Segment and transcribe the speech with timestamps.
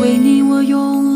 [0.00, 1.15] 为你，我用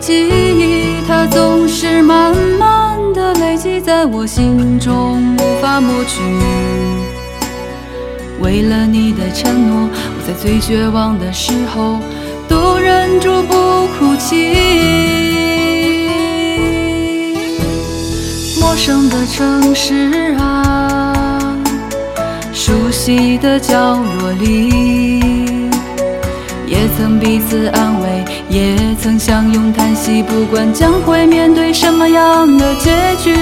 [0.00, 6.20] 记忆它总是慢慢的累积在我心中，无法抹去。
[8.40, 11.98] 为了你的承诺，我在最绝望的时候
[12.48, 14.54] 都忍住不哭泣。
[18.60, 21.56] 陌生的城市啊，
[22.52, 25.47] 熟悉的角落里，
[26.68, 30.22] 也曾彼此安慰，也曾相拥叹息。
[30.22, 32.90] 不管将会面对什么样的结
[33.22, 33.34] 局，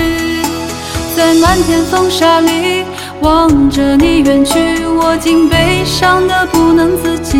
[1.16, 2.84] 在漫天风沙里
[3.22, 7.36] 望着你远去，我竟悲伤的不能自己。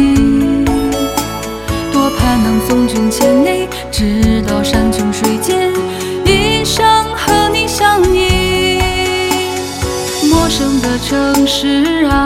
[1.92, 5.56] 多盼能送君千里，直到山穷水尽，
[6.24, 8.80] 一生和你相依。
[10.28, 12.25] 陌生的城市啊，